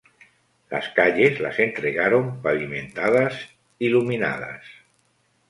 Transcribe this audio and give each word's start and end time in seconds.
Las 0.71 0.89
calles 0.93 1.39
las 1.39 1.59
entregaron 1.59 2.41
pavimentadas, 2.41 3.39
iluminadas. 3.77 4.65